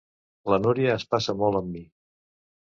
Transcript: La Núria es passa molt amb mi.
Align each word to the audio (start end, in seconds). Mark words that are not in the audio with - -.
La 0.53 0.59
Núria 0.63 0.95
es 0.95 1.05
passa 1.13 1.37
molt 1.45 1.61
amb 1.63 1.71
mi. 1.77 1.85